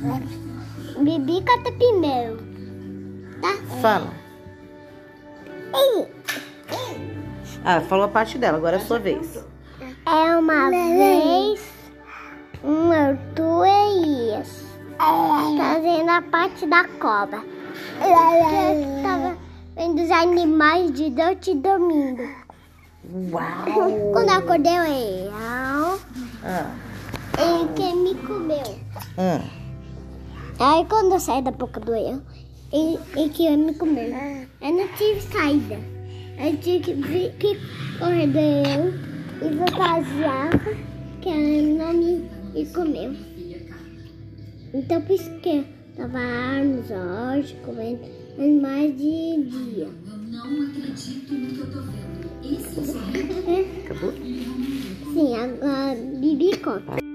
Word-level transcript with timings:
Bibi 0.00 1.42
canta 1.42 1.72
primeiro. 1.72 2.38
Tá? 3.40 3.54
Fala. 3.80 4.20
Ah, 7.64 7.80
falou 7.82 8.06
a 8.06 8.08
parte 8.08 8.38
dela, 8.38 8.56
agora 8.56 8.76
é 8.76 8.80
a 8.80 8.84
sua 8.84 8.98
vez. 8.98 9.44
É 10.06 10.36
uma 10.36 10.70
vez 10.70 11.60
um 12.64 12.90
Arthur 12.90 13.66
Elias 13.66 14.64
fazendo 15.58 16.10
a 16.10 16.22
parte 16.22 16.66
da 16.66 16.84
cobra. 16.98 17.42
Eu 18.00 19.02
tava 19.02 19.36
vendo 19.76 20.02
os 20.02 20.10
animais 20.10 20.92
de 20.92 21.10
noite 21.10 21.54
dormindo. 21.54 22.22
Uau! 23.30 23.64
Quando 24.12 24.28
eu 24.28 24.38
acordei, 24.38 24.72
eu 25.26 25.30
Ah, 26.42 26.70
ele 27.38 27.68
que 27.74 27.94
me 27.94 28.14
comeu. 28.26 28.78
hum. 29.18 29.59
Aí 30.60 30.84
quando 30.84 31.12
eu 31.12 31.20
saí 31.20 31.40
da 31.40 31.52
boca 31.52 31.80
do 31.80 31.90
leão, 31.90 32.20
ele, 32.70 32.98
ele 33.16 33.30
queria 33.30 33.56
me 33.56 33.72
comer. 33.72 34.46
Eu 34.60 34.74
não 34.74 34.86
tive 34.88 35.22
saída. 35.22 35.78
Eu 36.38 36.54
tive 36.58 36.84
que, 36.84 36.92
que 37.38 37.58
correr 37.98 38.26
do 38.26 38.34
leão 38.34 38.92
e 39.40 39.56
fantasiava 39.56 40.76
que 41.22 41.30
ela 41.30 41.62
não 41.62 41.94
me, 41.94 42.28
me 42.52 42.66
comeu. 42.66 43.16
Então 44.74 45.00
por 45.00 45.14
isso 45.14 45.30
que 45.36 45.48
eu 45.48 45.64
tava 45.96 46.18
lá 46.18 46.62
nos 46.62 46.90
olhos, 46.90 47.56
comendo 47.64 48.04
animais 48.38 48.94
de 48.98 49.42
dia. 49.44 49.88
Acabou? 53.86 54.12
Sim, 54.12 55.34
agora 55.36 55.96
Bibi 56.20 56.58
conta. 56.58 57.09